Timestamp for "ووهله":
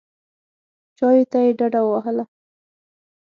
1.83-2.25